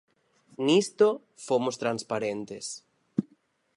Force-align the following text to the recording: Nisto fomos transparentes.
Nisto 0.67 1.09
fomos 1.47 1.75
transparentes. 1.83 2.65